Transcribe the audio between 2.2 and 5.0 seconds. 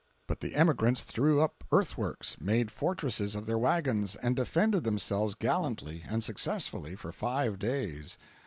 made fortresses of their wagons and defended